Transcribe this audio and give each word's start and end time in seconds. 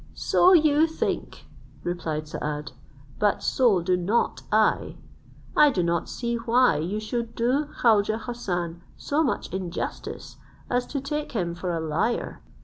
"So 0.15 0.53
you 0.53 0.87
think," 0.87 1.45
replied 1.83 2.27
Saad: 2.27 2.71
"but 3.19 3.43
so 3.43 3.83
do 3.83 3.95
not 3.95 4.41
I. 4.51 4.97
I 5.55 5.69
do 5.69 5.83
not 5.83 6.09
see 6.09 6.37
why 6.37 6.77
you 6.77 6.99
should 6.99 7.35
do 7.35 7.65
Khaujeh 7.81 8.21
Hassan 8.21 8.81
so 8.97 9.21
much 9.21 9.53
injustice 9.53 10.37
as 10.71 10.87
to 10.87 11.01
take 11.01 11.33
him 11.33 11.53
for 11.53 11.69
a 11.71 11.79
liar. 11.79 12.41